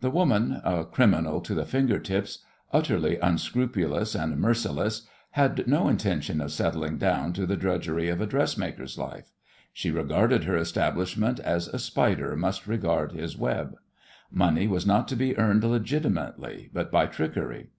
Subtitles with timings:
[0.00, 6.40] The woman, a criminal to the finger tips, utterly unscrupulous and merciless, had no intention
[6.40, 9.32] of settling down to the drudgery of a dressmaker's life.
[9.72, 13.74] She regarded her establishment as a spider must regard his web.
[14.30, 17.70] Money was not to be earned legitimately, but by trickery.